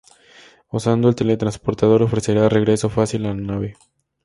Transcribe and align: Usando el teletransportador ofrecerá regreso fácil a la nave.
Usando 0.71 1.09
el 1.09 1.15
teletransportador 1.15 2.01
ofrecerá 2.01 2.49
regreso 2.49 2.89
fácil 2.89 3.23
a 3.27 3.35
la 3.35 3.35
nave. 3.35 3.77